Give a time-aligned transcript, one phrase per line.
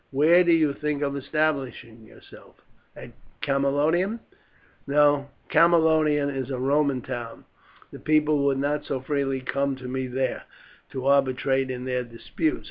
[0.09, 2.55] Where do you think of establishing yourself
[2.95, 3.11] at
[3.43, 4.19] Camalodunum?"
[4.87, 5.29] "No.
[5.51, 7.45] Camalodunum is a Roman town;
[7.91, 10.45] the people would not so freely come to me there
[10.89, 12.59] to arbitrate in their disputes.